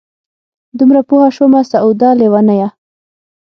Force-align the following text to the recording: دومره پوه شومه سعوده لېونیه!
دومره 0.77 1.01
پوه 1.09 1.25
شومه 1.35 1.61
سعوده 1.71 2.09
لېونیه! 2.19 2.69